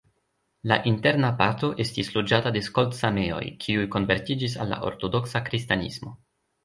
[0.69, 6.15] La interna parto estis loĝata de skolt-sameoj, kiuj konvertiĝis al ortodoksa kristanismo.